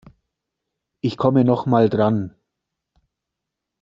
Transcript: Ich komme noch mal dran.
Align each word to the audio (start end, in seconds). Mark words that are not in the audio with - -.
Ich 1.01 1.15
komme 1.15 1.43
noch 1.45 1.67
mal 1.67 1.87
dran. 1.87 2.33